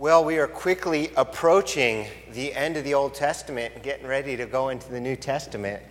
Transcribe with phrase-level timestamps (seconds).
[0.00, 4.46] Well, we are quickly approaching the end of the Old Testament and getting ready to
[4.46, 5.82] go into the New Testament.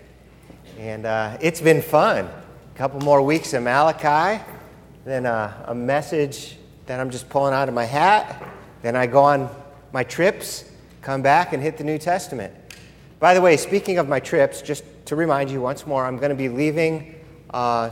[0.80, 2.24] And uh, it's been fun.
[2.24, 4.42] A couple more weeks of Malachi,
[5.04, 8.48] then uh, a message that I'm just pulling out of my hat.
[8.82, 9.50] Then I go on
[9.92, 10.64] my trips,
[11.02, 12.54] come back, and hit the New Testament.
[13.20, 16.30] By the way, speaking of my trips, just to remind you once more, I'm going
[16.30, 17.14] to be leaving,
[17.50, 17.90] uh,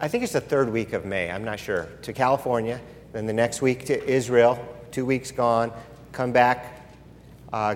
[0.00, 2.80] I think it's the third week of May, I'm not sure, to California,
[3.12, 4.58] then the next week to Israel
[4.94, 5.72] two weeks gone,
[6.12, 6.80] come back,
[7.52, 7.74] uh,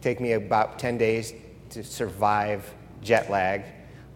[0.00, 1.34] take me about 10 days
[1.68, 3.62] to survive jet lag.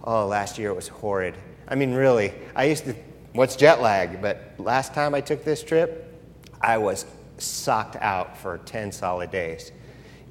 [0.05, 1.35] Oh, last year it was horrid.
[1.69, 2.95] I mean, really, I used to,
[3.35, 4.23] what's jet lag?
[4.23, 6.19] But last time I took this trip,
[6.63, 7.05] I was
[7.37, 9.71] socked out for 10 solid days.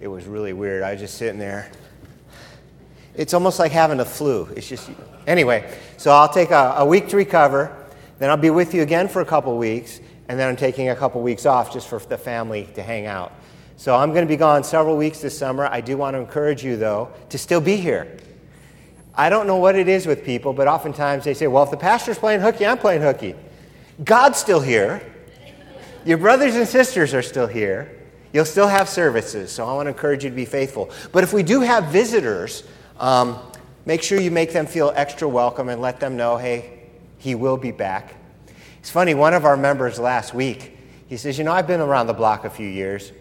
[0.01, 0.81] It was really weird.
[0.81, 1.69] I was just sitting there.
[3.13, 4.45] It's almost like having a flu.
[4.55, 4.89] It's just,
[5.27, 7.75] anyway, so I'll take a, a week to recover.
[8.17, 10.95] Then I'll be with you again for a couple weeks and then I'm taking a
[10.95, 13.33] couple weeks off just for the family to hang out.
[13.77, 15.65] So I'm going to be gone several weeks this summer.
[15.65, 18.15] I do want to encourage you, though, to still be here.
[19.15, 21.77] I don't know what it is with people, but oftentimes they say, well, if the
[21.77, 23.35] pastor's playing hooky, I'm playing hooky.
[24.03, 25.01] God's still here.
[26.05, 27.97] Your brothers and sisters are still here.
[28.31, 30.91] You'll still have services, so I want to encourage you to be faithful.
[31.11, 32.63] But if we do have visitors,
[32.99, 33.39] um,
[33.85, 36.81] make sure you make them feel extra welcome and let them know, hey,
[37.17, 38.18] he will be back.
[38.79, 40.77] It's funny, one of our members last week,
[41.07, 43.11] he says, You know, I've been around the block a few years.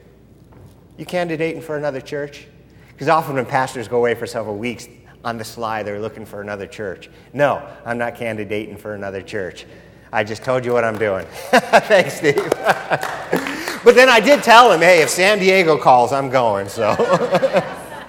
[0.97, 2.47] You candidating for another church?
[2.93, 4.89] Because often when pastors go away for several weeks,
[5.25, 7.11] on the sly, they're looking for another church.
[7.33, 9.67] No, I'm not candidating for another church.
[10.13, 11.27] I just told you what I'm doing.
[11.51, 12.37] Thanks, Steve.
[12.55, 16.91] but then I did tell him, hey, if San Diego calls, I'm going, so.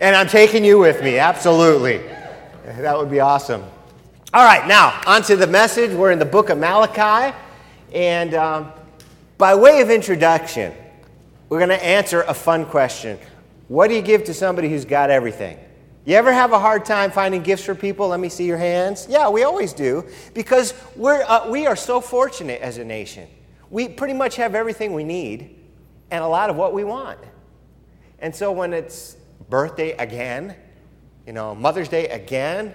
[0.00, 1.98] and I'm taking you with me, absolutely.
[2.64, 3.64] That would be awesome.
[4.34, 5.90] All right, now, on to the message.
[5.90, 7.34] We're in the book of Malachi.
[7.94, 8.70] And um,
[9.38, 10.74] by way of introduction,
[11.48, 13.18] we're going to answer a fun question
[13.68, 15.58] What do you give to somebody who's got everything?
[16.04, 18.08] You ever have a hard time finding gifts for people?
[18.08, 19.06] Let me see your hands.
[19.08, 23.28] Yeah, we always do because we're, uh, we are so fortunate as a nation.
[23.70, 25.58] We pretty much have everything we need
[26.10, 27.18] and a lot of what we want.
[28.18, 29.16] And so when it's
[29.48, 30.54] birthday again,
[31.26, 32.74] you know, Mother's Day again,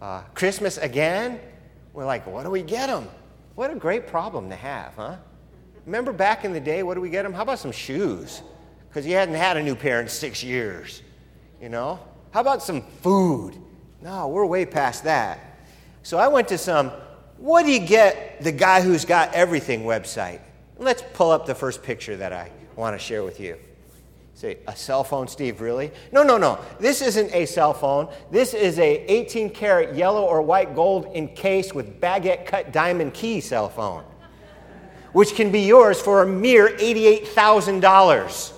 [0.00, 1.40] uh, Christmas again.
[1.92, 3.08] We're like, what do we get them?
[3.54, 5.16] What a great problem to have, huh?
[5.86, 7.32] Remember back in the day, what do we get them?
[7.32, 8.42] How about some shoes?
[8.88, 11.02] Because you hadn't had a new pair in six years,
[11.60, 11.98] you know?
[12.32, 13.56] How about some food?
[14.02, 15.58] No, we're way past that.
[16.02, 16.90] So I went to some,
[17.38, 20.40] what do you get the guy who's got everything website?
[20.78, 23.56] Let's pull up the first picture that I want to share with you.
[24.66, 25.90] A cell phone, Steve, really?
[26.12, 26.58] No, no, no.
[26.78, 28.08] This isn't a cell phone.
[28.30, 33.40] This is a 18 karat yellow or white gold encased with baguette cut diamond key
[33.40, 34.04] cell phone,
[35.12, 38.52] which can be yours for a mere $88,000.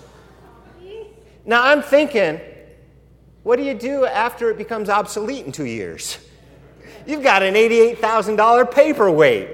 [1.46, 2.40] Now I'm thinking,
[3.42, 6.18] what do you do after it becomes obsolete in two years?
[7.06, 9.48] You've got an $88,000 paperweight.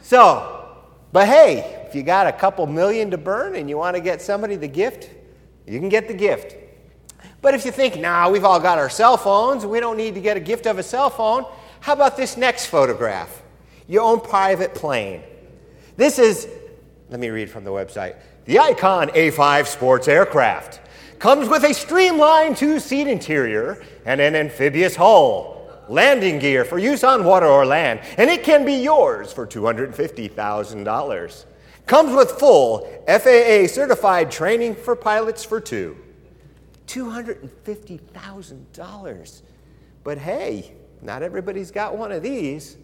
[0.00, 0.74] So,
[1.12, 4.22] but hey, if you got a couple million to burn and you want to get
[4.22, 5.10] somebody the gift,
[5.66, 6.56] you can get the gift.
[7.42, 10.20] But if you think, nah, we've all got our cell phones, we don't need to
[10.20, 11.44] get a gift of a cell phone,
[11.80, 13.42] how about this next photograph?
[13.88, 15.22] Your own private plane.
[15.96, 16.48] This is,
[17.08, 18.16] let me read from the website
[18.46, 20.80] the Icon A5 sports aircraft.
[21.18, 27.02] Comes with a streamlined two seat interior and an amphibious hull, landing gear for use
[27.02, 31.44] on water or land, and it can be yours for $250,000.
[31.86, 35.96] Comes with full FAA certified training for pilots for two.
[36.88, 39.42] $250,000.
[40.02, 42.76] But hey, not everybody's got one of these.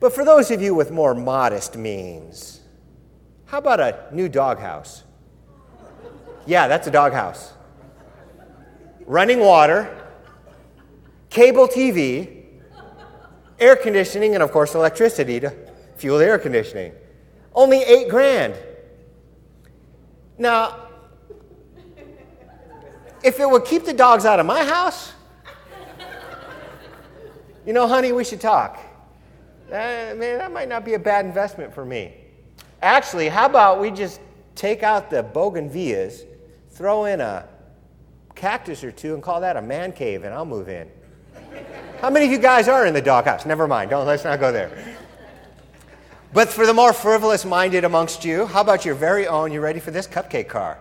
[0.00, 2.62] But for those of you with more modest means,
[3.46, 5.04] how about a new doghouse?
[6.46, 7.54] Yeah, that's a doghouse.
[9.06, 10.06] Running water,
[11.30, 12.44] cable TV,
[13.58, 15.54] air conditioning, and of course, electricity to
[15.96, 16.92] fuel the air conditioning.
[17.56, 18.54] Only eight grand.
[20.36, 20.88] Now,
[23.24, 25.14] if it would keep the dogs out of my house,
[27.64, 28.78] you know, honey, we should talk.
[29.68, 32.14] Uh, man, that might not be a bad investment for me.
[32.82, 34.20] Actually, how about we just
[34.54, 36.24] take out the bougainvilleas,
[36.70, 37.48] throw in a
[38.34, 40.88] cactus or two, and call that a man cave, and I'll move in.
[42.00, 43.46] How many of you guys are in the doghouse?
[43.46, 43.90] Never mind.
[43.90, 44.95] Don't let's not go there.
[46.36, 49.52] But for the more frivolous minded amongst you, how about your very own?
[49.52, 50.76] You ready for this cupcake car?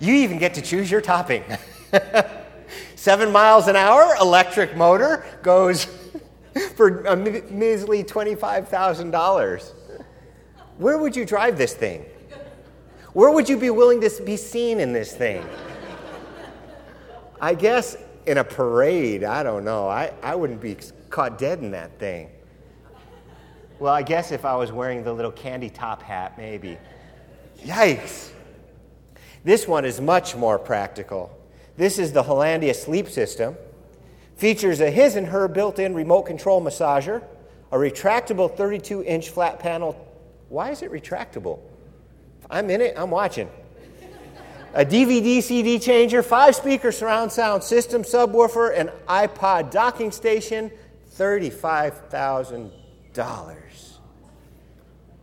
[0.00, 1.44] you even get to choose your topping.
[2.96, 5.84] Seven miles an hour, electric motor, goes
[6.74, 9.72] for a measly $25,000.
[10.78, 12.04] Where would you drive this thing?
[13.12, 15.46] Where would you be willing to be seen in this thing?
[17.40, 17.96] I guess
[18.26, 19.86] in a parade, I don't know.
[19.86, 20.76] I, I wouldn't be
[21.10, 22.30] caught dead in that thing.
[23.78, 26.78] Well, I guess if I was wearing the little candy top hat, maybe.
[27.62, 28.30] Yikes.
[29.44, 31.30] This one is much more practical.
[31.76, 33.56] This is the Hollandia sleep system.
[34.36, 37.22] Features a his and her built in remote control massager,
[37.70, 39.94] a retractable 32 inch flat panel.
[40.48, 41.60] Why is it retractable?
[42.50, 43.48] I'm in it, I'm watching.
[44.74, 50.70] A DVD CD changer, five speaker surround sound system, subwoofer, and iPod docking station,
[51.16, 52.77] $35,000.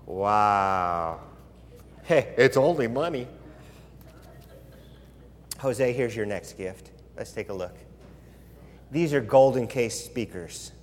[0.06, 1.22] Wow.
[2.04, 3.28] Hey, it's only money.
[5.60, 6.92] Jose, here's your next gift.
[7.16, 7.76] Let's take a look.
[8.92, 10.74] These are golden case speakers.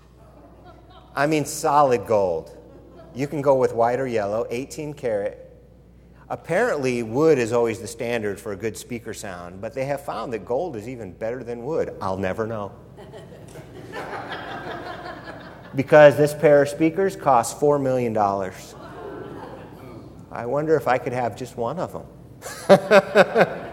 [1.14, 2.56] I mean, solid gold.
[3.14, 5.54] You can go with white or yellow, 18 karat.
[6.30, 10.32] Apparently, wood is always the standard for a good speaker sound, but they have found
[10.32, 11.94] that gold is even better than wood.
[12.00, 12.72] I'll never know.
[15.74, 18.16] because this pair of speakers costs $4 million.
[20.30, 22.06] I wonder if I could have just one of them.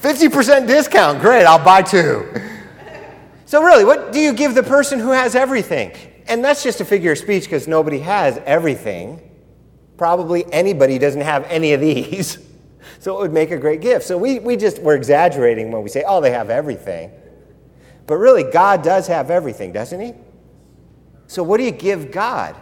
[0.00, 2.26] 50% discount, great, I'll buy two.
[3.46, 5.92] So, really, what do you give the person who has everything?
[6.26, 9.22] And that's just a figure of speech because nobody has everything.
[9.96, 12.38] Probably anybody doesn't have any of these.
[13.00, 14.06] So, it would make a great gift.
[14.06, 17.12] So, we, we just, we're exaggerating when we say, oh, they have everything.
[18.08, 20.14] But really, God does have everything, doesn't He?
[21.28, 22.56] So, what do you give God?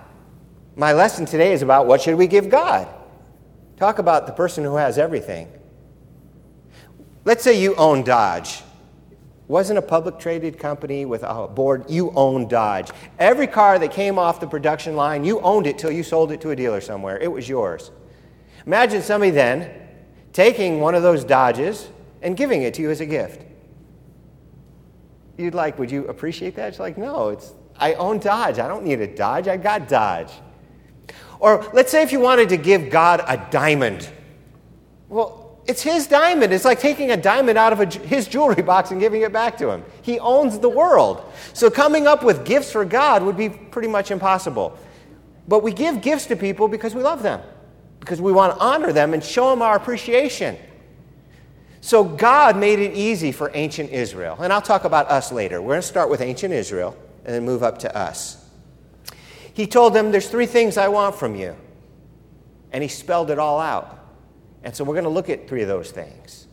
[0.74, 2.88] My lesson today is about what should we give God?
[3.78, 5.48] Talk about the person who has everything.
[7.24, 8.62] Let's say you own Dodge.
[9.46, 12.90] Wasn't a public traded company with a board, you own Dodge.
[13.20, 16.40] Every car that came off the production line, you owned it till you sold it
[16.40, 17.18] to a dealer somewhere.
[17.18, 17.92] It was yours.
[18.66, 19.70] Imagine somebody then
[20.32, 21.88] taking one of those Dodges
[22.20, 23.42] and giving it to you as a gift.
[25.36, 26.70] You'd like, would you appreciate that?
[26.70, 28.58] It's like, no, it's I own Dodge.
[28.58, 29.48] I don't need a Dodge.
[29.48, 30.30] I got Dodge.
[31.38, 34.08] Or let's say if you wanted to give God a diamond.
[35.08, 36.52] Well, it's his diamond.
[36.52, 39.58] It's like taking a diamond out of a, his jewelry box and giving it back
[39.58, 39.84] to him.
[40.02, 41.24] He owns the world.
[41.52, 44.78] So coming up with gifts for God would be pretty much impossible.
[45.48, 47.40] But we give gifts to people because we love them,
[48.00, 50.56] because we want to honor them and show them our appreciation.
[51.80, 54.36] So God made it easy for ancient Israel.
[54.40, 55.60] And I'll talk about us later.
[55.60, 56.96] We're going to start with ancient Israel
[57.26, 58.42] and move up to us.
[59.52, 61.56] He told them, There's three things I want from you.
[62.72, 63.98] And he spelled it all out.
[64.62, 66.46] And so we're going to look at three of those things.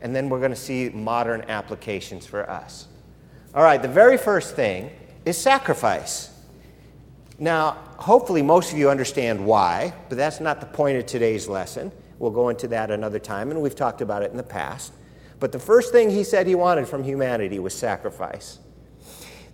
[0.00, 2.88] And then we're going to see modern applications for us.
[3.54, 4.90] All right, the very first thing
[5.24, 6.30] is sacrifice.
[7.38, 11.90] Now, hopefully, most of you understand why, but that's not the point of today's lesson.
[12.18, 14.92] We'll go into that another time, and we've talked about it in the past.
[15.38, 18.58] But the first thing he said he wanted from humanity was sacrifice.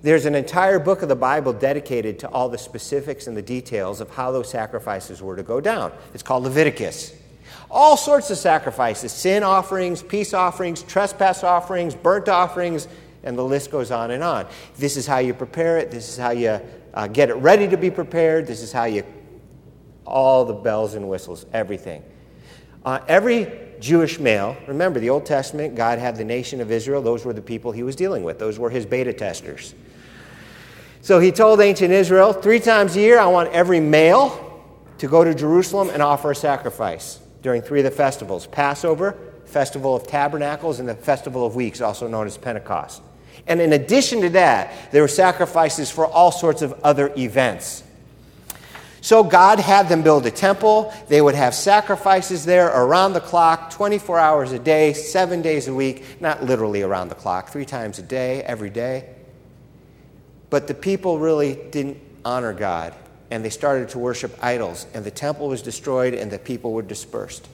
[0.03, 4.01] There's an entire book of the Bible dedicated to all the specifics and the details
[4.01, 5.93] of how those sacrifices were to go down.
[6.13, 7.15] It's called Leviticus.
[7.71, 12.89] All sorts of sacrifices sin offerings, peace offerings, trespass offerings, burnt offerings,
[13.25, 14.47] and the list goes on and on.
[14.79, 16.61] This is how you prepare it, this is how you
[16.95, 19.05] uh, get it ready to be prepared, this is how you.
[20.05, 22.05] All the bells and whistles, everything.
[22.85, 23.50] Uh, every
[23.81, 27.43] Jewish male, remember the Old Testament, God had the nation of Israel, those were the
[27.43, 29.75] people he was dealing with, those were his beta testers.
[31.07, 34.61] So he told ancient Israel, three times a year, I want every male
[34.99, 39.95] to go to Jerusalem and offer a sacrifice during three of the festivals Passover, Festival
[39.95, 43.03] of Tabernacles, and the Festival of Weeks, also known as Pentecost.
[43.47, 47.85] And in addition to that, there were sacrifices for all sorts of other events.
[49.01, 50.93] So God had them build a temple.
[51.07, 55.73] They would have sacrifices there around the clock, 24 hours a day, seven days a
[55.73, 59.15] week, not literally around the clock, three times a day, every day.
[60.57, 62.95] But the people really didn't honor God,
[63.31, 66.81] and they started to worship idols, and the temple was destroyed, and the people were
[66.81, 67.47] dispersed.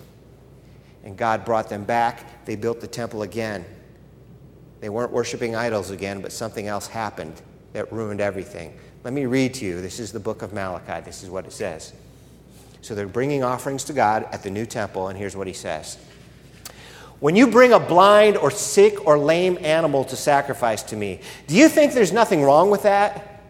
[1.02, 2.44] And God brought them back.
[2.44, 3.64] They built the temple again.
[4.78, 7.42] They weren't worshiping idols again, but something else happened
[7.72, 8.78] that ruined everything.
[9.02, 9.80] Let me read to you.
[9.80, 11.04] This is the book of Malachi.
[11.04, 11.92] This is what it says.
[12.82, 15.98] So they're bringing offerings to God at the new temple, and here's what he says
[17.22, 21.54] when you bring a blind or sick or lame animal to sacrifice to me, do
[21.54, 23.40] you think there's nothing wrong with that?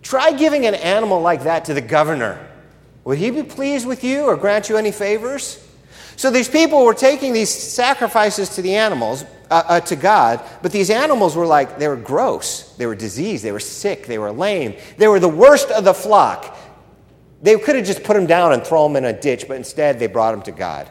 [0.00, 2.48] Try giving an animal like that to the governor.
[3.04, 5.62] Would he be pleased with you or grant you any favors?
[6.16, 10.72] So these people were taking these sacrifices to the animals, uh, uh, to God, but
[10.72, 12.74] these animals were like, they were gross.
[12.76, 13.44] They were diseased.
[13.44, 14.06] They were sick.
[14.06, 14.74] They were lame.
[14.96, 16.56] They were the worst of the flock.
[17.42, 19.98] They could have just put them down and throw them in a ditch, but instead
[19.98, 20.88] they brought them to God.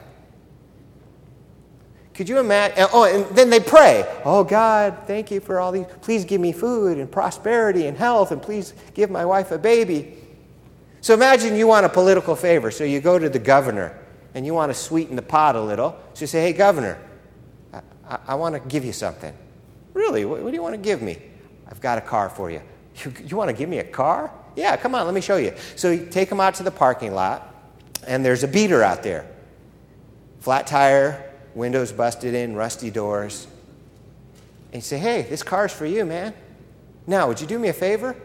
[2.18, 2.88] Could you imagine?
[2.94, 5.86] Oh, and then they pray, Oh, God, thank you for all these.
[6.02, 10.18] Please give me food and prosperity and health, and please give my wife a baby.
[11.02, 12.72] So imagine you want a political favor.
[12.72, 13.96] So you go to the governor
[14.34, 15.96] and you want to sweeten the pot a little.
[16.16, 16.98] So you say, Hey, governor,
[17.72, 19.32] I, I want to give you something.
[19.94, 20.26] Really?
[20.26, 21.22] What, what, do you want to give me?
[21.70, 22.64] I've got a car for you.
[22.96, 23.14] you.
[23.28, 24.32] You want to give me a car?
[24.56, 25.54] Yeah, come on, let me show you.
[25.76, 27.54] So you take him out to the parking lot,
[28.08, 29.30] and there's a beater out there.
[30.40, 31.27] Flat tire,
[31.58, 33.48] windows busted in, rusty doors.
[34.72, 36.34] And you say, hey, this car's for you, man.
[37.08, 38.16] Now, would you do me a favor?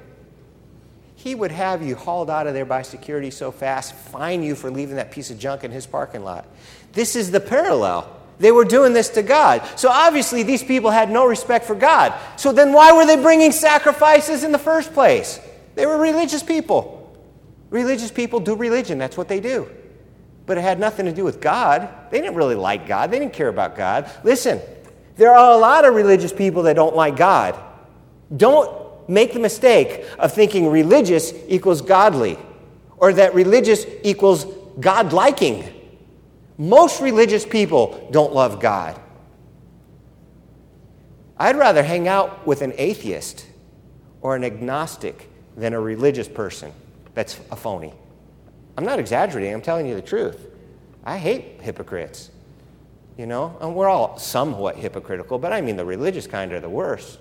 [1.17, 4.71] He would have you hauled out of there by security so fast, fine you for
[4.71, 6.47] leaving that piece of junk in his parking lot.
[6.93, 8.19] This is the parallel.
[8.39, 9.63] They were doing this to God.
[9.77, 12.13] So obviously, these people had no respect for God.
[12.37, 15.41] So then, why were they bringing sacrifices in the first place?
[15.77, 16.99] They were religious people.
[17.71, 19.71] Religious people do religion, that's what they do.
[20.47, 21.89] But it had nothing to do with God.
[22.11, 24.11] They didn't really like God, they didn't care about God.
[24.25, 24.61] Listen,
[25.17, 27.59] there are a lot of religious people that don't like God.
[28.35, 32.39] Don't make the mistake of thinking religious equals godly
[32.97, 34.47] or that religious equals
[34.81, 35.65] God liking.
[36.57, 38.99] Most religious people don't love God.
[41.37, 43.47] I'd rather hang out with an atheist
[44.21, 46.73] or an agnostic than a religious person
[47.15, 47.93] that's a phony.
[48.77, 50.49] I'm not exaggerating, I'm telling you the truth.
[51.05, 52.31] I hate hypocrites.
[53.19, 56.71] You know, and we're all somewhat hypocritical, but I mean the religious kind are the
[56.71, 57.19] worst.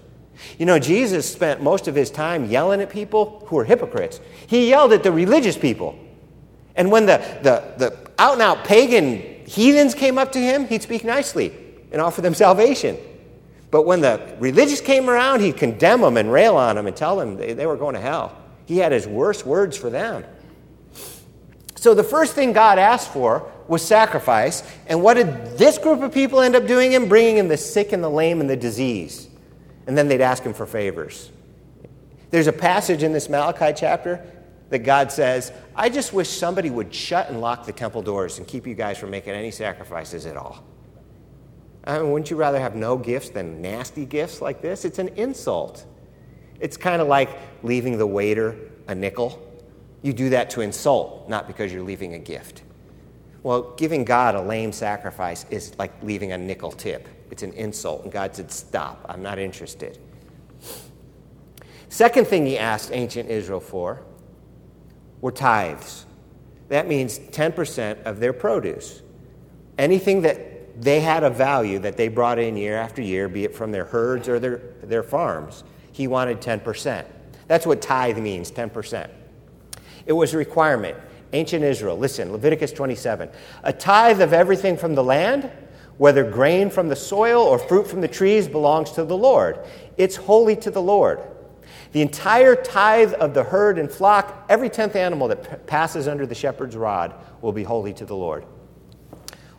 [0.57, 4.21] You know, Jesus spent most of his time yelling at people who were hypocrites.
[4.47, 5.99] He yelled at the religious people.
[6.75, 10.81] And when the, the, the out and out pagan heathens came up to him, he'd
[10.81, 11.53] speak nicely
[11.91, 12.97] and offer them salvation.
[13.69, 17.17] But when the religious came around, he'd condemn them and rail on them and tell
[17.17, 18.35] them they, they were going to hell.
[18.65, 20.23] He had his worst words for them.
[21.81, 24.61] So the first thing God asked for was sacrifice.
[24.85, 27.09] And what did this group of people end up doing him?
[27.09, 29.27] Bringing him the sick and the lame and the disease.
[29.87, 31.31] And then they'd ask him for favors.
[32.29, 34.23] There's a passage in this Malachi chapter
[34.69, 38.47] that God says, I just wish somebody would shut and lock the temple doors and
[38.47, 40.63] keep you guys from making any sacrifices at all.
[41.83, 44.85] I mean, wouldn't you rather have no gifts than nasty gifts like this?
[44.85, 45.83] It's an insult.
[46.59, 47.31] It's kind of like
[47.63, 48.55] leaving the waiter
[48.87, 49.47] a nickel.
[50.01, 52.63] You do that to insult, not because you're leaving a gift.
[53.43, 57.07] Well, giving God a lame sacrifice is like leaving a nickel tip.
[57.31, 58.03] It's an insult.
[58.03, 59.97] And God said, Stop, I'm not interested.
[61.89, 64.01] Second thing he asked ancient Israel for
[65.21, 66.05] were tithes.
[66.69, 69.01] That means 10% of their produce.
[69.77, 73.53] Anything that they had a value that they brought in year after year, be it
[73.53, 77.05] from their herds or their, their farms, he wanted 10%.
[77.47, 79.09] That's what tithe means 10%.
[80.05, 80.97] It was a requirement.
[81.33, 83.29] Ancient Israel, listen, Leviticus 27.
[83.63, 85.49] A tithe of everything from the land,
[85.97, 89.59] whether grain from the soil or fruit from the trees, belongs to the Lord.
[89.97, 91.21] It's holy to the Lord.
[91.93, 96.25] The entire tithe of the herd and flock, every tenth animal that p- passes under
[96.25, 98.45] the shepherd's rod, will be holy to the Lord.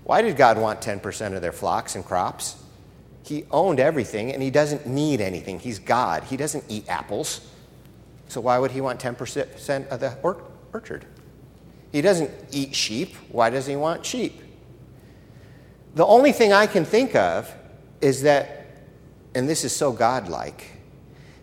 [0.05, 2.57] Why did God want 10% of their flocks and crops?
[3.25, 5.59] He owned everything and he doesn't need anything.
[5.59, 6.25] He's God.
[6.25, 7.47] He doesn't eat apples.
[8.33, 11.05] So why would he want 10% of the or- orchard?
[11.93, 13.15] He doesn't eat sheep.
[13.31, 14.41] Why does he want sheep?
[15.97, 17.55] The only thing I can think of
[18.01, 18.69] is that,
[19.35, 20.71] and this is so godlike,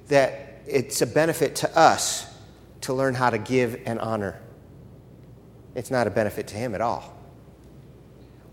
[0.08, 2.26] that it's a benefit to us
[2.82, 4.42] to learn how to give and honor.
[5.76, 7.16] It's not a benefit to him at all.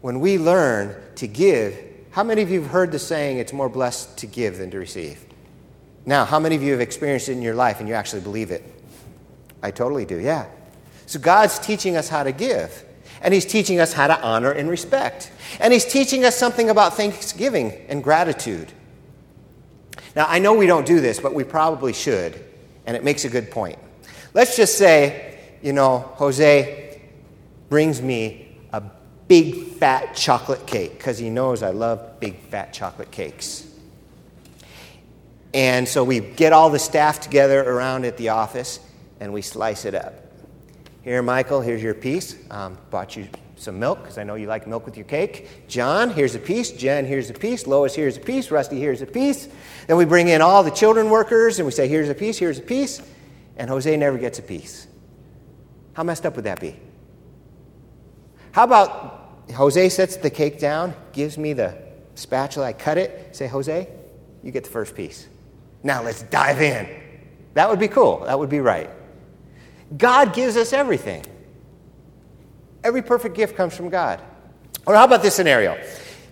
[0.02, 1.74] When we learn to give,
[2.10, 4.78] how many of you have heard the saying, it's more blessed to give than to
[4.78, 5.24] receive?
[6.06, 8.52] Now, how many of you have experienced it in your life and you actually believe
[8.52, 8.62] it?
[9.62, 10.46] I totally do, yeah.
[11.06, 12.84] So God's teaching us how to give.
[13.22, 15.32] And He's teaching us how to honor and respect.
[15.58, 18.72] And He's teaching us something about thanksgiving and gratitude.
[20.14, 22.42] Now, I know we don't do this, but we probably should,
[22.86, 23.78] and it makes a good point.
[24.32, 27.00] Let's just say, you know, Jose
[27.68, 28.82] brings me a
[29.28, 33.65] big fat chocolate cake because he knows I love big fat chocolate cakes.
[35.56, 38.78] And so we get all the staff together around at the office
[39.20, 40.12] and we slice it up.
[41.00, 42.36] Here, Michael, here's your piece.
[42.50, 45.66] Um, bought you some milk because I know you like milk with your cake.
[45.66, 46.72] John, here's a piece.
[46.72, 47.66] Jen, here's a piece.
[47.66, 48.50] Lois, here's a piece.
[48.50, 49.48] Rusty, here's a piece.
[49.86, 52.58] Then we bring in all the children workers and we say, here's a piece, here's
[52.58, 53.00] a piece.
[53.56, 54.86] And Jose never gets a piece.
[55.94, 56.76] How messed up would that be?
[58.52, 61.78] How about Jose sets the cake down, gives me the
[62.14, 63.88] spatula, I cut it, say, Jose,
[64.42, 65.28] you get the first piece.
[65.86, 66.88] Now let's dive in.
[67.54, 68.24] That would be cool.
[68.24, 68.90] That would be right.
[69.96, 71.24] God gives us everything.
[72.82, 74.20] Every perfect gift comes from God.
[74.84, 75.80] Or how about this scenario?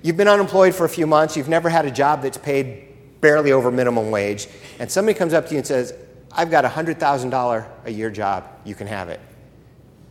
[0.02, 2.88] You've been unemployed for a few months, you've never had a job that's paid
[3.20, 4.48] barely over minimum wage,
[4.80, 5.94] and somebody comes up to you and says,
[6.32, 9.20] I've got a $100,000 a year job, you can have it,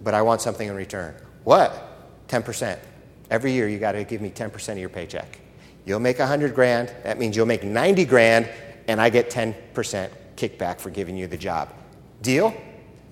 [0.01, 1.15] but I want something in return.
[1.43, 2.27] What?
[2.29, 2.79] 10%.
[3.29, 5.39] Every year you got to give me 10% of your paycheck.
[5.85, 8.49] You'll make 100 grand, that means you'll make 90 grand,
[8.87, 11.69] and I get 10% kickback for giving you the job.
[12.21, 12.53] Deal?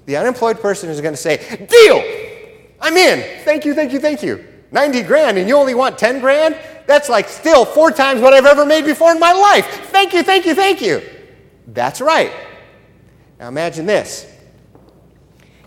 [0.05, 1.37] The unemployed person is going to say,
[1.69, 2.03] Deal!
[2.81, 3.43] I'm in.
[3.43, 4.47] Thank you, thank you, thank you.
[4.71, 6.57] 90 grand and you only want 10 grand?
[6.87, 9.65] That's like still four times what I've ever made before in my life.
[9.91, 11.01] Thank you, thank you, thank you.
[11.67, 12.31] That's right.
[13.39, 14.27] Now imagine this.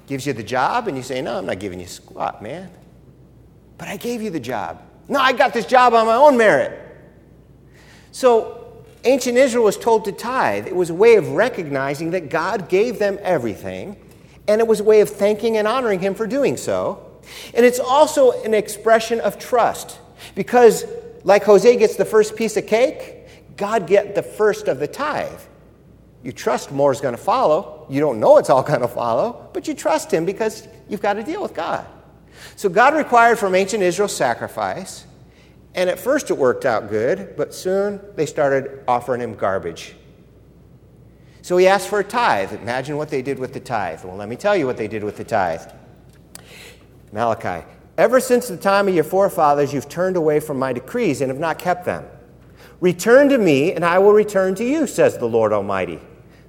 [0.07, 2.71] Gives you the job and you say, No, I'm not giving you squat, man.
[3.79, 4.83] But I gave you the job.
[5.09, 6.81] No, I got this job on my own merit.
[8.13, 8.64] So
[9.05, 10.67] ancient Israel was told to tithe.
[10.67, 13.97] It was a way of recognizing that God gave them everything,
[14.49, 17.11] and it was a way of thanking and honoring Him for doing so.
[17.55, 19.99] And it's also an expression of trust
[20.35, 20.85] because,
[21.25, 25.41] like Jose gets the first piece of cake, God get the first of the tithe.
[26.23, 27.87] You trust more is going to follow.
[27.91, 31.15] You don't know it's all going to follow, but you trust Him because you've got
[31.15, 31.87] to deal with God.
[32.57, 35.07] So God required from ancient Israel sacrifice,
[35.75, 39.95] and at first it worked out good, but soon they started offering Him garbage.
[41.43, 42.53] So He asked for a tithe.
[42.53, 44.05] Imagine what they did with the tithe.
[44.05, 45.63] Well, let me tell you what they did with the tithe.
[47.13, 47.67] Malachi,
[47.99, 51.39] ever since the time of your forefathers, you've turned away from my decrees and have
[51.39, 52.05] not kept them.
[52.81, 56.01] Return to me, and I will return to you, says the Lord Almighty.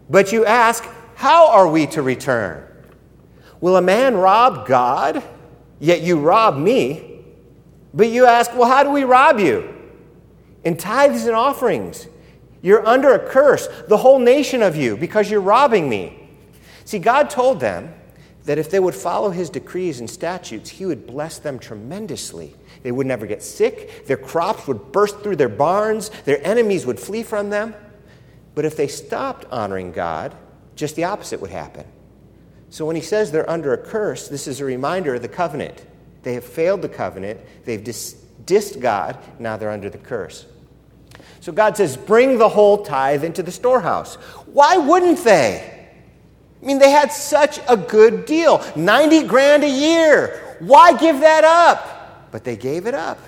[0.10, 0.84] But you ask,
[1.16, 2.64] How are we to return?
[3.62, 5.24] Will a man rob God?
[5.80, 7.15] Yet you rob me.
[7.96, 9.74] But you ask, Well, how do we rob you?
[10.64, 12.08] In tithes and offerings.
[12.62, 16.30] You're under a curse, the whole nation of you, because you're robbing me.
[16.84, 17.94] See, God told them
[18.46, 22.56] that if they would follow his decrees and statutes, he would bless them tremendously.
[22.82, 27.00] They would never get sick, their crops would burst through their barns, their enemies would
[27.00, 27.76] flee from them.
[28.56, 30.36] But if they stopped honoring God,
[30.76, 31.86] just the opposite would happen.
[32.70, 35.86] So when he says they're under a curse, this is a reminder of the covenant.
[36.26, 40.48] They have failed the covenant, they've dis- dissed God, now they're under the curse.
[41.40, 44.16] So God says, Bring the whole tithe into the storehouse.
[44.48, 45.88] Why wouldn't they?
[46.60, 50.58] I mean, they had such a good deal 90 grand a year.
[50.58, 52.32] Why give that up?
[52.32, 53.20] But they gave it up.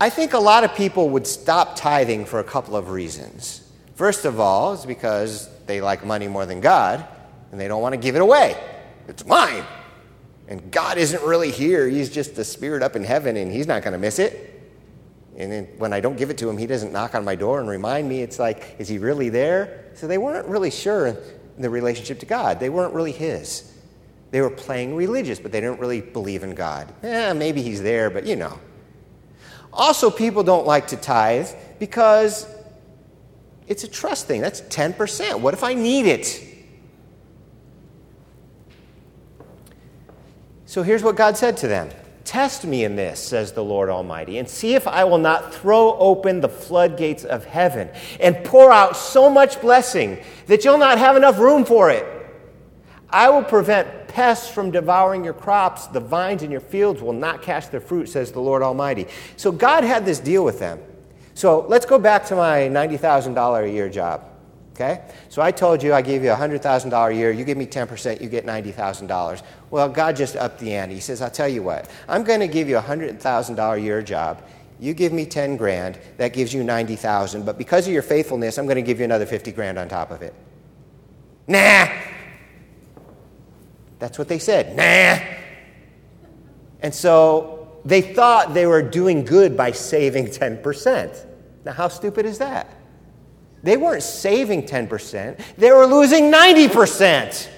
[0.00, 3.62] I think a lot of people would stop tithing for a couple of reasons.
[3.94, 7.06] First of all, is because they like money more than God
[7.52, 8.60] and they don't want to give it away.
[9.06, 9.62] It's mine.
[10.48, 11.88] And God isn't really here.
[11.88, 14.52] He's just the spirit up in heaven and he's not going to miss it.
[15.36, 17.60] And then when I don't give it to him, he doesn't knock on my door
[17.60, 18.22] and remind me.
[18.22, 19.90] It's like, is he really there?
[19.94, 21.16] So they weren't really sure
[21.56, 22.60] in the relationship to God.
[22.60, 23.72] They weren't really His.
[24.30, 26.92] They were playing religious, but they didn't really believe in God.
[27.02, 28.58] Eh, maybe He's there, but you know.
[29.72, 32.46] Also, people don't like to tithe because
[33.66, 34.40] it's a trust thing.
[34.40, 35.40] That's 10%.
[35.40, 36.42] What if I need it?
[40.66, 41.90] So here's what God said to them
[42.24, 45.96] Test me in this, says the Lord Almighty, and see if I will not throw
[45.96, 51.16] open the floodgates of heaven and pour out so much blessing that you'll not have
[51.16, 52.04] enough room for it.
[53.08, 55.86] I will prevent pests from devouring your crops.
[55.86, 59.06] The vines in your fields will not cast their fruit, says the Lord Almighty.
[59.36, 60.80] So God had this deal with them.
[61.34, 64.24] So let's go back to my $90,000 a year job.
[64.76, 65.00] Okay?
[65.30, 67.32] So I told you I gave you $100,000 a year.
[67.32, 69.42] You give me 10%, you get $90,000.
[69.70, 70.94] Well, God just upped the ante.
[70.94, 74.02] He says, I'll tell you what, I'm going to give you a $100,000 a year
[74.02, 74.42] job.
[74.78, 78.66] You give me 10 grand, that gives you 90,000, but because of your faithfulness, I'm
[78.66, 80.34] going to give you another 50 grand on top of it.
[81.48, 81.88] Nah.
[83.98, 84.76] That's what they said.
[84.76, 85.26] Nah.
[86.82, 91.26] And so they thought they were doing good by saving 10%.
[91.64, 92.68] Now, how stupid is that?
[93.66, 97.48] They weren't saving 10%, they were losing 90%.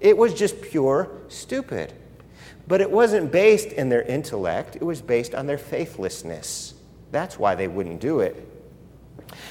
[0.00, 1.92] It was just pure stupid.
[2.66, 6.72] But it wasn't based in their intellect, it was based on their faithlessness.
[7.10, 8.48] That's why they wouldn't do it.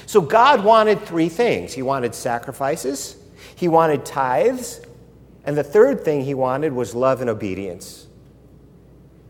[0.06, 3.14] So God wanted three things He wanted sacrifices,
[3.54, 4.80] He wanted tithes,
[5.44, 8.08] and the third thing He wanted was love and obedience.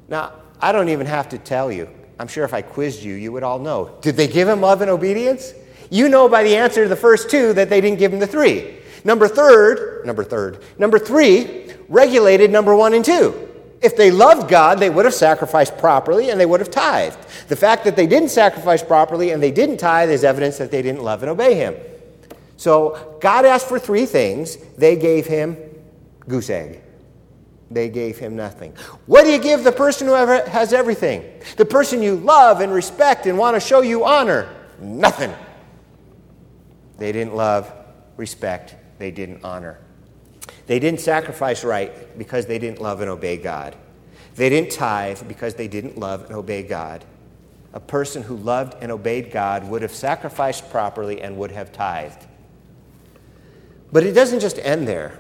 [0.09, 1.91] Now, I don't even have to tell you.
[2.19, 3.99] I'm sure if I quizzed you, you would all know.
[4.01, 5.53] Did they give him love and obedience?
[5.91, 8.27] You know by the answer to the first two that they didn't give him the
[8.27, 8.77] three.
[9.05, 13.49] Number third, number third, number three regulated number one and two.
[13.83, 17.19] If they loved God, they would have sacrificed properly and they would have tithed.
[17.49, 20.81] The fact that they didn't sacrifice properly and they didn't tithe is evidence that they
[20.81, 21.75] didn't love and obey Him.
[22.57, 24.57] So God asked for three things.
[24.79, 25.59] They gave Him
[26.27, 26.81] goose egg.
[27.71, 28.73] They gave him nothing.
[29.07, 31.25] What do you give the person who has everything?
[31.57, 34.49] The person you love and respect and want to show you honor?
[34.81, 35.33] Nothing.
[36.99, 37.73] They didn't love,
[38.17, 39.79] respect, they didn't honor.
[40.67, 43.77] They didn't sacrifice right because they didn't love and obey God.
[44.37, 47.05] They didn't tithe because they didn't love and obey God.
[47.73, 52.27] A person who loved and obeyed God would have sacrificed properly and would have tithed.
[53.93, 55.19] But it doesn't just end there.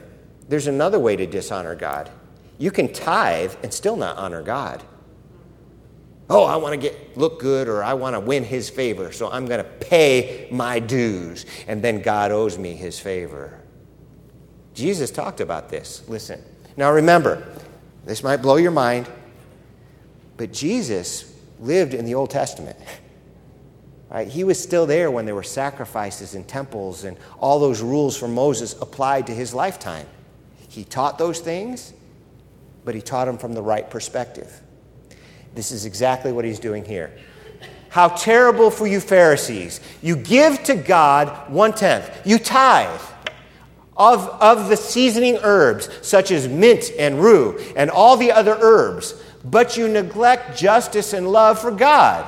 [0.48, 2.10] There's another way to dishonor God.
[2.58, 4.82] You can tithe and still not honor God.
[6.30, 9.30] Oh, I want to get look good or I want to win his favor, so
[9.30, 13.60] I'm going to pay my dues and then God owes me his favor.
[14.72, 16.02] Jesus talked about this.
[16.08, 16.42] Listen.
[16.76, 17.46] Now remember,
[18.04, 19.08] this might blow your mind,
[20.36, 22.76] but Jesus lived in the Old Testament.
[24.10, 24.28] Right?
[24.28, 28.32] He was still there when there were sacrifices and temples and all those rules from
[28.32, 30.06] Moses applied to his lifetime.
[30.68, 31.92] He taught those things,
[32.84, 34.60] but he taught them from the right perspective.
[35.54, 37.16] This is exactly what he's doing here.
[37.88, 39.80] How terrible for you, Pharisees!
[40.02, 43.00] You give to God one tenth, you tithe
[43.96, 49.14] of, of the seasoning herbs, such as mint and rue and all the other herbs,
[49.44, 52.26] but you neglect justice and love for God.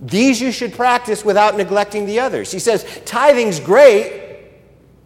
[0.00, 2.52] These you should practice without neglecting the others.
[2.52, 4.48] He says, tithing's great,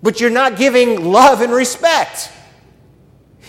[0.02, 2.30] but you're not giving love and respect.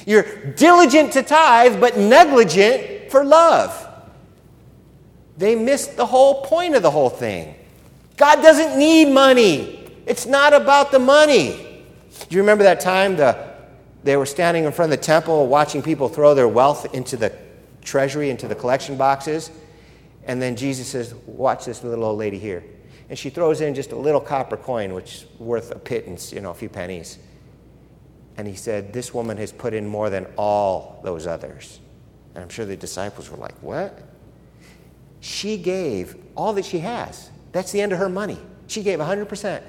[0.06, 3.85] You're diligent to tithe, but negligent for love.
[5.38, 7.56] They missed the whole point of the whole thing.
[8.18, 11.84] God doesn't need money, it's not about the money.
[12.30, 13.56] Do you remember that time the,
[14.04, 17.34] they were standing in front of the temple watching people throw their wealth into the
[17.82, 19.52] treasury, into the collection boxes?
[20.26, 22.64] And then Jesus says, Watch this little old lady here.
[23.10, 26.42] And she throws in just a little copper coin, which is worth a pittance, you
[26.42, 27.20] know, a few pennies.
[28.38, 31.80] And he said, This woman has put in more than all those others.
[32.34, 34.00] And I'm sure the disciples were like, What?
[35.26, 37.32] She gave all that she has.
[37.52, 38.38] That's the end of her money.
[38.68, 39.64] She gave 100%.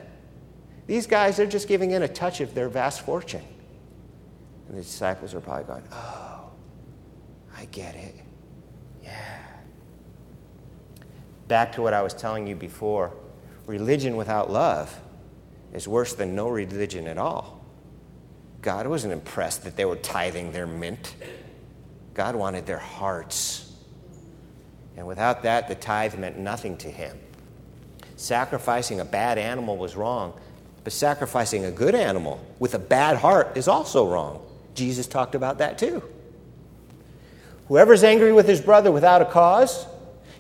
[0.87, 3.43] These guys, they're just giving in a touch of their vast fortune.
[4.69, 6.51] And the disciples are probably going, Oh,
[7.57, 8.17] I get it.
[9.03, 9.39] Yeah.
[11.49, 13.15] Back to what I was telling you before
[13.67, 14.95] religion without love
[15.73, 17.65] is worse than no religion at all.
[18.61, 21.15] God wasn't impressed that they were tithing their mint.
[22.13, 23.66] God wanted their hearts.
[24.97, 27.19] And without that, the tithe meant nothing to him.
[28.17, 30.33] Sacrificing a bad animal was wrong,
[30.85, 34.43] but sacrificing a good animal with a bad heart is also wrong.
[34.75, 36.03] Jesus talked about that too.
[37.69, 39.87] Whoever's angry with his brother without a cause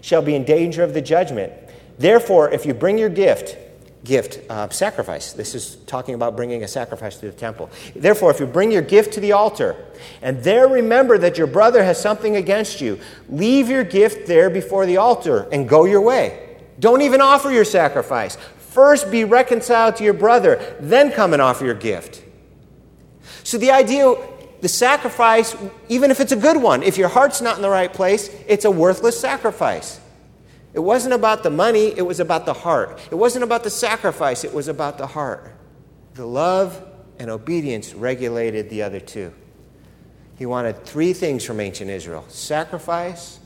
[0.01, 1.53] shall be in danger of the judgment.
[1.99, 3.59] Therefore, if you bring your gift,
[4.07, 5.33] gift, uh, sacrifice.
[5.33, 7.71] This is talking about bringing a sacrifice to the temple.
[7.95, 9.77] Therefore, if you bring your gift to the altar
[10.23, 14.87] and there remember that your brother has something against you, leave your gift there before
[14.87, 16.57] the altar and go your way.
[16.79, 18.37] Don't even offer your sacrifice.
[18.59, 22.23] First be reconciled to your brother, then come and offer your gift.
[23.42, 24.14] So the idea,
[24.61, 25.57] the sacrifice,
[25.88, 28.64] even if it's a good one, if your heart's not in the right place, it's
[28.64, 30.01] a worthless sacrifice.
[30.76, 33.00] It wasn't about the money, it was about the heart.
[33.10, 35.54] It wasn't about the sacrifice, it was about the heart.
[36.12, 36.86] The love
[37.18, 39.32] and obedience regulated the other two.
[40.36, 43.40] He wanted three things from ancient Israel sacrifice,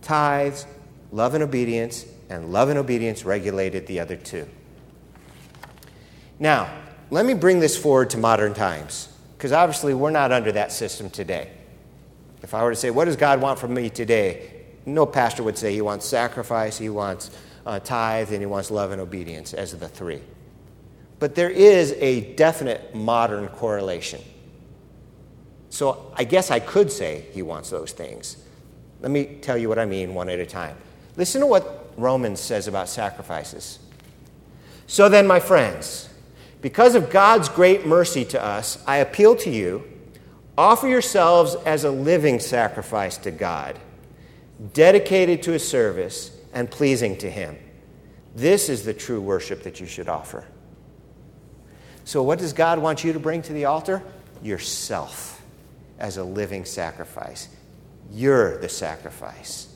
[0.00, 0.64] tithes,
[1.10, 4.48] love and obedience, and love and obedience regulated the other two.
[6.38, 6.74] Now,
[7.10, 11.10] let me bring this forward to modern times, because obviously we're not under that system
[11.10, 11.50] today.
[12.42, 14.51] If I were to say, What does God want from me today?
[14.86, 17.30] No pastor would say he wants sacrifice, he wants
[17.64, 20.20] uh, tithe, and he wants love and obedience as the three.
[21.18, 24.20] But there is a definite modern correlation.
[25.70, 28.36] So I guess I could say he wants those things.
[29.00, 30.76] Let me tell you what I mean one at a time.
[31.16, 33.78] Listen to what Romans says about sacrifices.
[34.86, 36.08] So then, my friends,
[36.60, 39.84] because of God's great mercy to us, I appeal to you
[40.56, 43.78] offer yourselves as a living sacrifice to God
[44.72, 47.56] dedicated to his service, and pleasing to him.
[48.34, 50.44] This is the true worship that you should offer.
[52.04, 54.02] So, what does God want you to bring to the altar?
[54.42, 55.42] Yourself
[55.98, 57.48] as a living sacrifice.
[58.10, 59.68] You're the sacrifice.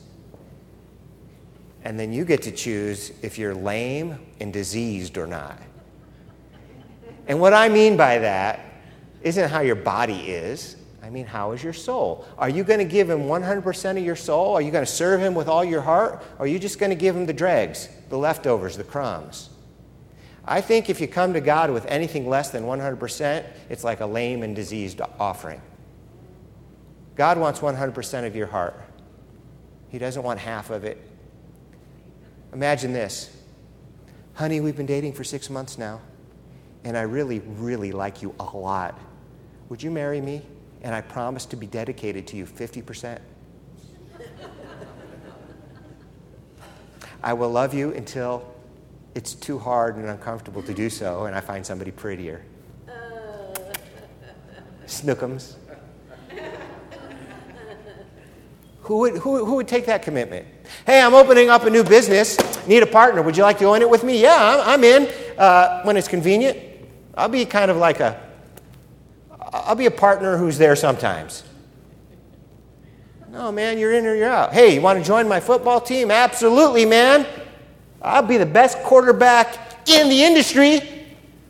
[1.83, 5.57] And then you get to choose if you're lame and diseased or not.
[7.27, 8.59] And what I mean by that
[9.21, 10.75] isn't how your body is,
[11.07, 12.25] I mean, how is your soul?
[12.37, 14.55] Are you going to give him 100% of your soul?
[14.55, 16.21] Are you going to serve him with all your heart?
[16.37, 19.49] Or are you just going to give him the dregs, the leftovers, the crumbs?
[20.43, 24.05] I think if you come to God with anything less than 100%, it's like a
[24.05, 25.61] lame and diseased offering.
[27.15, 28.75] God wants 100% of your heart,
[29.87, 31.01] He doesn't want half of it.
[32.51, 33.33] Imagine this
[34.33, 36.01] Honey, we've been dating for six months now,
[36.83, 38.99] and I really, really like you a lot.
[39.69, 40.41] Would you marry me?
[40.81, 43.19] And I promise to be dedicated to you 50%.
[47.23, 48.45] I will love you until
[49.15, 52.43] it's too hard and uncomfortable to do so, and I find somebody prettier.
[54.85, 55.55] Snookums.
[58.81, 60.47] Who would, who, who would take that commitment?
[60.85, 62.37] Hey, I'm opening up a new business,
[62.67, 63.21] need a partner.
[63.21, 64.21] Would you like to join it with me?
[64.21, 65.11] Yeah, I'm, I'm in.
[65.37, 66.57] Uh, when it's convenient,
[67.15, 68.26] I'll be kind of like a,
[69.51, 71.43] I'll be a partner who's there sometimes.
[73.29, 74.53] No, man, you're in or you're out.
[74.53, 76.11] Hey, you want to join my football team?
[76.11, 77.25] Absolutely, man.
[78.01, 80.79] I'll be the best quarterback in the industry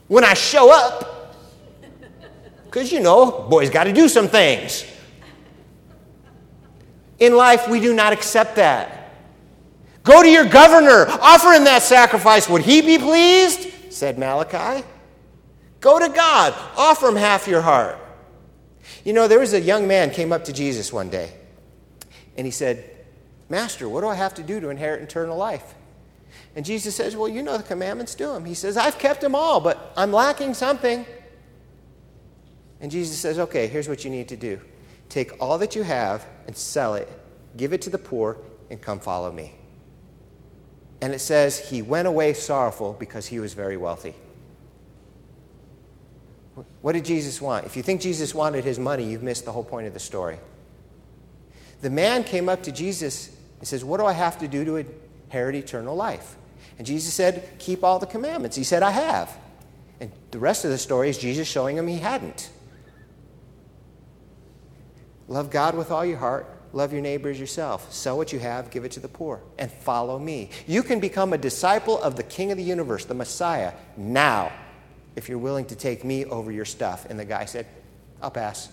[0.08, 1.36] when I show up.
[2.66, 4.86] Because, you know, boys got to do some things.
[7.20, 9.12] In life, we do not accept that.
[10.04, 12.48] Go to your governor, offer him that sacrifice.
[12.50, 13.68] Would he be pleased?
[13.92, 14.86] said Malachi.
[15.80, 17.98] Go to God, offer him half your heart.
[19.04, 21.32] You know, there was a young man came up to Jesus one day,
[22.36, 22.84] and he said,
[23.50, 25.76] Master, what do I have to do to inherit eternal life?
[26.56, 28.46] And Jesus says, Well, you know the commandments, do them.
[28.46, 31.06] He says, I've kept them all, but I'm lacking something.
[32.82, 34.60] And Jesus says, Okay, here's what you need to do
[35.10, 37.10] take all that you have and sell it,
[37.56, 38.38] give it to the poor,
[38.70, 39.54] and come follow me.
[41.02, 44.16] And it says, He went away sorrowful because he was very wealthy.
[46.82, 47.66] What did Jesus want?
[47.66, 50.40] If you think Jesus wanted his money, you've missed the whole point of the story.
[51.82, 54.78] The man came up to Jesus and says, What do I have to do to
[54.78, 56.36] inherit eternal life?
[56.78, 58.56] And Jesus said, Keep all the commandments.
[58.56, 59.36] He said, I have.
[60.00, 62.50] And the rest of the story is Jesus showing him he hadn't.
[65.28, 66.48] Love God with all your heart.
[66.74, 67.92] Love your neighbor as yourself.
[67.92, 70.50] Sell what you have, give it to the poor, and follow me.
[70.68, 74.52] You can become a disciple of the King of the universe, the Messiah, now,
[75.18, 77.08] if you're willing to take me over your stuff.
[77.10, 77.66] And the guy said,
[78.22, 78.70] I'll pass.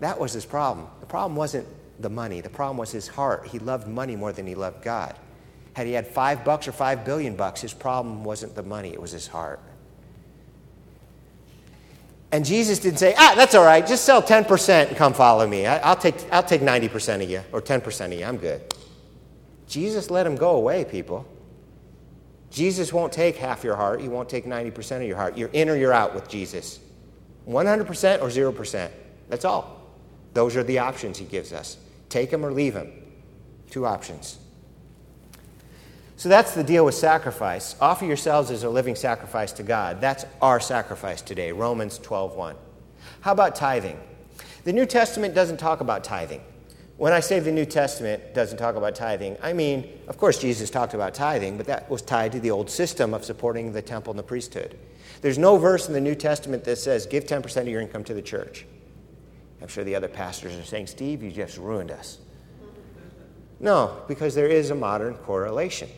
[0.00, 0.86] That was his problem.
[1.00, 1.66] The problem wasn't
[1.98, 3.46] the money, the problem was his heart.
[3.46, 5.16] He loved money more than he loved God.
[5.72, 9.00] Had he had five bucks or five billion bucks, his problem wasn't the money, it
[9.00, 9.60] was his heart.
[12.30, 15.66] And Jesus didn't say, ah, that's all right, just sell 10% and come follow me.
[15.66, 18.60] I, will take, I'll take 90% of you or 10% of you, I'm good.
[19.68, 21.26] Jesus let him go away, people.
[22.52, 25.38] Jesus won't take half your heart, he won't take 90% of your heart.
[25.38, 26.78] You're in or you're out with Jesus.
[27.48, 28.90] 100% or 0%.
[29.28, 29.80] That's all.
[30.34, 31.78] Those are the options he gives us.
[32.08, 32.92] Take him or leave him.
[33.70, 34.38] Two options.
[36.16, 37.74] So that's the deal with sacrifice.
[37.80, 40.00] Offer yourselves as a living sacrifice to God.
[40.00, 42.54] That's our sacrifice today, Romans 12:1.
[43.22, 43.98] How about tithing?
[44.64, 46.42] The New Testament doesn't talk about tithing.
[46.98, 50.70] When I say the New Testament doesn't talk about tithing, I mean, of course, Jesus
[50.70, 54.12] talked about tithing, but that was tied to the old system of supporting the temple
[54.12, 54.78] and the priesthood.
[55.20, 58.14] There's no verse in the New Testament that says, give 10% of your income to
[58.14, 58.66] the church.
[59.60, 62.18] I'm sure the other pastors are saying, Steve, you just ruined us.
[63.60, 65.88] No, because there is a modern correlation.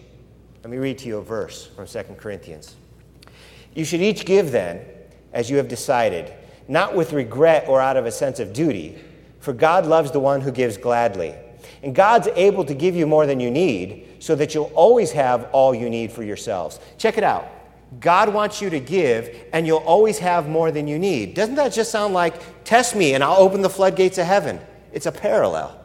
[0.63, 2.77] Let me read to you a verse from 2 Corinthians.
[3.75, 4.85] You should each give then,
[5.33, 6.33] as you have decided,
[6.69, 8.99] not with regret or out of a sense of duty,
[9.45, 11.35] for God loves the one who gives gladly.
[11.83, 15.51] And God's able to give you more than you need, so that you'll always have
[15.53, 16.81] all you need for yourselves.
[16.97, 17.47] Check it out.
[18.01, 21.35] God wants you to give, and you'll always have more than you need.
[21.35, 24.59] Doesn't that just sound like, test me and I'll open the floodgates of heaven?
[24.93, 25.79] It's a parallel.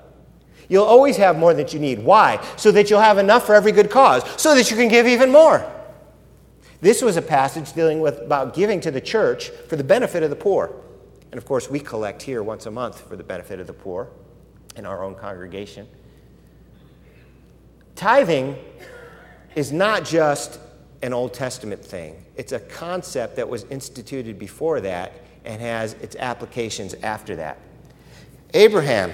[0.69, 1.99] You'll always have more than you need.
[1.99, 2.43] Why?
[2.55, 5.31] So that you'll have enough for every good cause, so that you can give even
[5.31, 5.69] more.
[6.79, 10.29] This was a passage dealing with about giving to the church for the benefit of
[10.29, 10.73] the poor.
[11.31, 14.09] And of course, we collect here once a month for the benefit of the poor
[14.75, 15.87] in our own congregation.
[17.95, 18.57] Tithing
[19.55, 20.59] is not just
[21.01, 25.13] an Old Testament thing, it's a concept that was instituted before that
[25.45, 27.57] and has its applications after that.
[28.53, 29.13] Abraham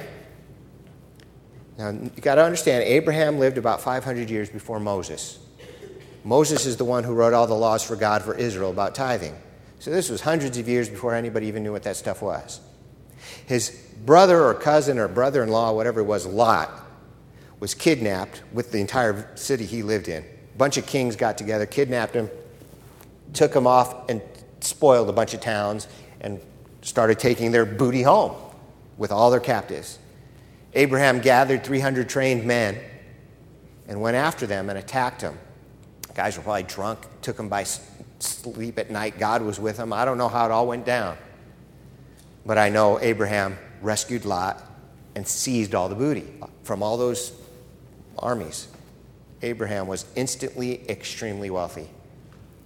[1.77, 5.39] now, you got to understand, Abraham lived about 500 years before Moses.
[6.23, 9.35] Moses is the one who wrote all the laws for God for Israel about tithing.
[9.79, 12.59] So this was hundreds of years before anybody even knew what that stuff was.
[13.45, 13.69] His
[14.05, 16.71] brother or cousin or brother in law, whatever it was, Lot,
[17.59, 20.23] was kidnapped with the entire city he lived in.
[20.23, 22.29] A bunch of kings got together, kidnapped him,
[23.33, 24.21] took him off, and
[24.61, 25.87] spoiled a bunch of towns,
[26.21, 26.39] and
[26.81, 28.35] started taking their booty home
[28.97, 29.99] with all their captives.
[30.73, 32.77] Abraham gathered 300 trained men
[33.87, 35.37] and went after them and attacked them.
[36.07, 37.63] The guys were probably drunk, took them by
[38.25, 39.19] sleep at night.
[39.19, 39.93] God was with him.
[39.93, 41.17] I don't know how it all went down.
[42.45, 44.63] But I know Abraham rescued Lot
[45.15, 46.25] and seized all the booty
[46.63, 47.33] from all those
[48.19, 48.67] armies.
[49.41, 51.89] Abraham was instantly extremely wealthy.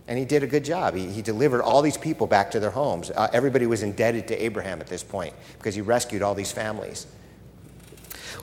[0.07, 0.95] And he did a good job.
[0.95, 3.11] He, he delivered all these people back to their homes.
[3.11, 7.05] Uh, everybody was indebted to Abraham at this point because he rescued all these families.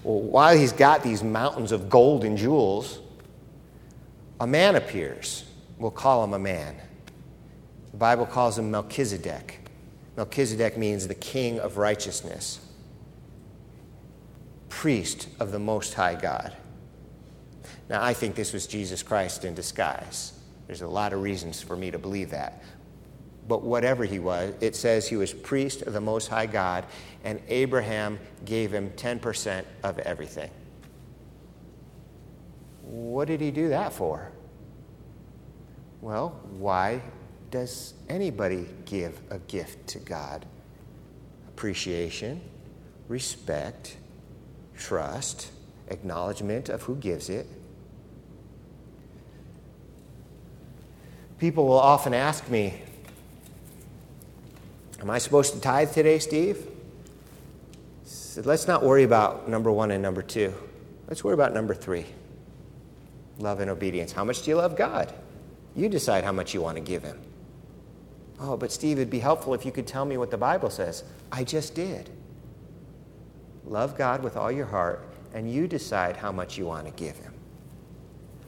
[0.04, 3.00] Well, while he's got these mountains of gold and jewels,
[4.38, 5.44] a man appears.
[5.78, 6.76] We'll call him a man.
[7.90, 9.60] The Bible calls him Melchizedek.
[10.16, 12.60] Melchizedek means the king of righteousness,
[14.68, 16.56] priest of the Most High God.
[17.88, 20.32] Now, I think this was Jesus Christ in disguise.
[20.66, 22.62] There's a lot of reasons for me to believe that.
[23.48, 26.84] But whatever he was, it says he was priest of the Most High God,
[27.22, 30.50] and Abraham gave him 10% of everything.
[32.82, 34.32] What did he do that for?
[36.00, 37.02] Well, why
[37.50, 40.46] does anybody give a gift to God?
[41.48, 42.40] Appreciation,
[43.08, 43.96] respect,
[44.76, 45.50] trust,
[45.88, 47.46] acknowledgement of who gives it.
[51.38, 52.82] People will often ask me,
[55.00, 56.66] Am I supposed to tithe today, Steve?
[58.36, 60.52] said, Let's not worry about number one and number two.
[61.08, 62.06] Let's worry about number three
[63.38, 64.12] love and obedience.
[64.12, 65.12] How much do you love God?
[65.74, 67.20] You decide how much you want to give Him.
[68.38, 71.04] Oh, but Steve, it'd be helpful if you could tell me what the Bible says.
[71.32, 72.10] I just did.
[73.64, 77.16] Love God with all your heart, and you decide how much you want to give
[77.18, 77.32] Him.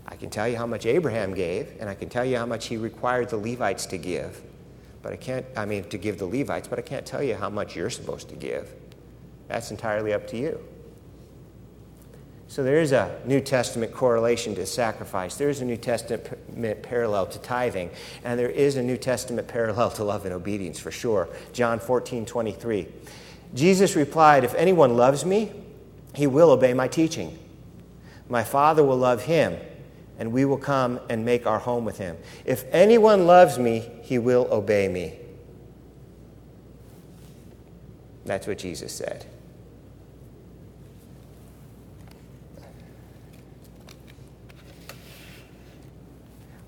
[0.06, 2.66] I can tell you how much Abraham gave, and I can tell you how much
[2.66, 4.42] he required the Levites to give.
[5.02, 7.50] But I can't, I mean, to give the Levites, but I can't tell you how
[7.50, 8.72] much you're supposed to give.
[9.48, 10.60] That's entirely up to you.
[12.58, 15.36] So there is a New Testament correlation to sacrifice.
[15.36, 17.88] There is a New Testament parallel to tithing,
[18.24, 21.28] and there is a New Testament parallel to love and obedience for sure.
[21.52, 22.88] John 14, 23.
[23.54, 25.52] Jesus replied, If anyone loves me,
[26.16, 27.38] he will obey my teaching.
[28.28, 29.56] My Father will love him
[30.18, 32.16] and we will come and make our home with him.
[32.44, 35.16] If anyone loves me, he will obey me.
[38.24, 39.26] That's what Jesus said.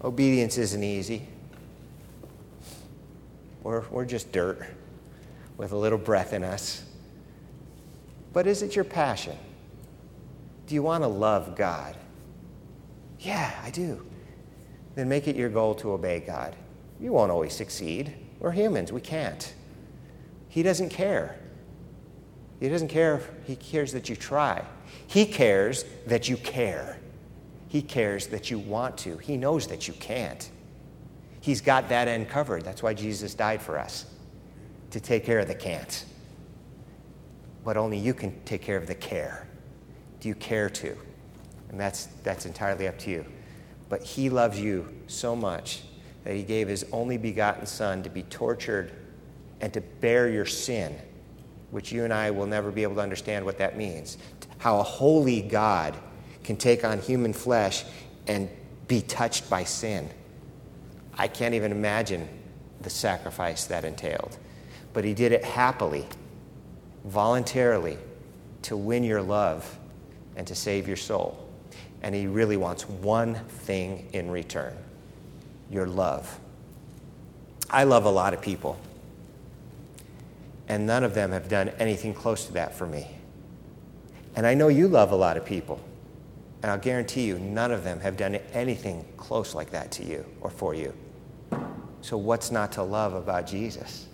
[0.02, 1.26] Obedience isn't easy.
[3.62, 4.62] We're, we're just dirt
[5.56, 6.84] with a little breath in us.
[8.32, 9.36] But is it your passion?
[10.66, 11.96] Do you want to love God?
[13.18, 14.06] Yeah, I do.
[14.94, 16.56] Then make it your goal to obey God.
[17.00, 18.14] You won't always succeed.
[18.38, 19.52] We're humans, we can't.
[20.48, 21.36] He doesn't care.
[22.60, 24.64] He doesn't care if he cares that you try.
[25.06, 26.99] He cares that you care.
[27.70, 29.16] He cares that you want to.
[29.18, 30.50] He knows that you can't.
[31.40, 32.64] He's got that end covered.
[32.64, 34.06] That's why Jesus died for us,
[34.90, 36.04] to take care of the can't.
[37.64, 39.46] But only you can take care of the care.
[40.18, 40.96] Do you care to?
[41.68, 43.24] And that's, that's entirely up to you.
[43.88, 45.82] But He loves you so much
[46.24, 48.90] that He gave His only begotten Son to be tortured
[49.60, 50.98] and to bear your sin,
[51.70, 54.18] which you and I will never be able to understand what that means.
[54.58, 55.96] How a holy God
[56.44, 57.84] can take on human flesh
[58.26, 58.48] and
[58.88, 60.08] be touched by sin.
[61.16, 62.28] I can't even imagine
[62.80, 64.36] the sacrifice that entailed.
[64.92, 66.06] But He did it happily,
[67.04, 67.98] voluntarily,
[68.62, 69.78] to win your love
[70.36, 71.50] and to save your soul
[72.02, 74.76] and He really wants one thing in return
[75.70, 76.40] your love.
[77.70, 78.76] I love a lot of people,
[80.66, 83.06] and none of them have done anything close to that for me.
[84.34, 85.80] And I know you love a lot of people,
[86.62, 90.24] and I'll guarantee you, none of them have done anything close like that to you
[90.40, 90.94] or for you.
[92.02, 94.06] So, what's not to love about Jesus?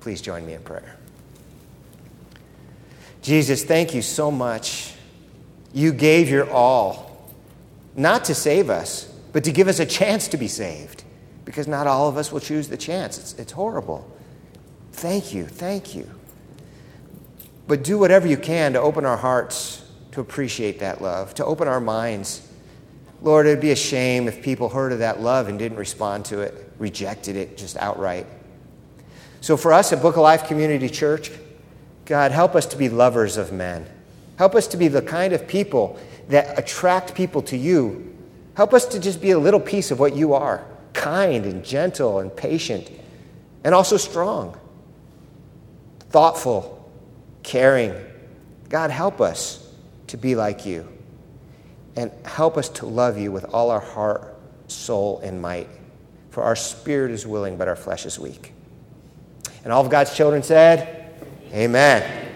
[0.00, 0.96] Please join me in prayer.
[3.22, 4.94] Jesus, thank you so much
[5.72, 7.32] you gave your all,
[7.96, 11.02] not to save us, but to give us a chance to be saved,
[11.44, 13.18] because not all of us will choose the chance.
[13.18, 14.08] It's, it's horrible.
[14.92, 16.08] Thank you, thank you.
[17.66, 19.83] But do whatever you can to open our hearts
[20.14, 22.48] to appreciate that love, to open our minds.
[23.20, 26.40] Lord, it'd be a shame if people heard of that love and didn't respond to
[26.40, 28.26] it, rejected it just outright.
[29.40, 31.32] So, for us at Book of Life Community Church,
[32.04, 33.86] God, help us to be lovers of men.
[34.36, 35.98] Help us to be the kind of people
[36.28, 38.16] that attract people to you.
[38.56, 42.20] Help us to just be a little piece of what you are kind and gentle
[42.20, 42.88] and patient
[43.64, 44.56] and also strong.
[46.10, 46.88] thoughtful,
[47.42, 47.92] caring.
[48.68, 49.63] God, help us
[50.14, 50.86] to be like you.
[51.96, 54.36] And help us to love you with all our heart,
[54.68, 55.68] soul, and might.
[56.30, 58.52] For our spirit is willing, but our flesh is weak.
[59.64, 61.12] And all of God's children said,
[61.52, 62.33] Amen.